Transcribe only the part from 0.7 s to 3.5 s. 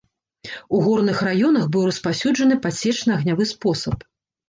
У горных раёнах быў распаўсюджаны падсечна-агнявы